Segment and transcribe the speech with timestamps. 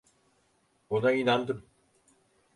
[0.89, 1.65] Ona inandım.